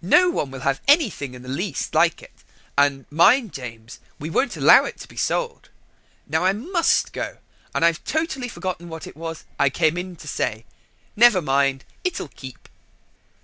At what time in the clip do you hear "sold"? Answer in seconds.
5.16-5.70